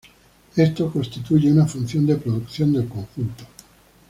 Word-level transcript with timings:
Esto 0.55 0.91
constituye 0.91 1.51
una 1.51 1.67
función 1.67 2.07
de 2.07 2.15
producción 2.15 2.73
del 2.73 2.87
conjunto. 2.87 3.43